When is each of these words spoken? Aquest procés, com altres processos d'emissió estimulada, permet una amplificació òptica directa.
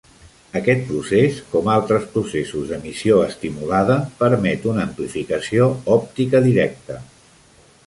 Aquest 0.59 0.79
procés, 0.85 1.35
com 1.51 1.69
altres 1.73 2.07
processos 2.15 2.71
d'emissió 2.71 3.19
estimulada, 3.27 3.99
permet 4.25 4.67
una 4.73 4.89
amplificació 4.89 5.71
òptica 5.99 6.45
directa. 6.51 7.01